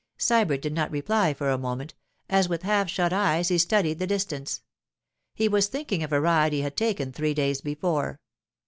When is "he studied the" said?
3.49-4.07